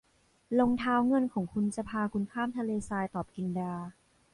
[0.59, 3.73] รองเท้าเงินของคุณจะพาคุณข้ามทะเลทรายตอบกลินดา